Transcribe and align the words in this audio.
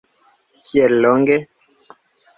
Kiel 0.69 0.97
longe? 1.03 1.39